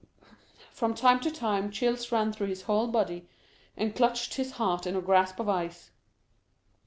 From 0.71 0.95
time 0.95 1.19
to 1.19 1.29
time 1.29 1.69
chills 1.69 2.11
ran 2.11 2.33
through 2.33 2.47
his 2.47 2.63
whole 2.63 2.87
body, 2.87 3.29
and 3.77 3.95
clutched 3.95 4.33
his 4.33 4.53
heart 4.53 4.87
in 4.87 4.95
a 4.95 4.99
grasp 5.01 5.39
of 5.39 5.47
ice. 5.47 5.91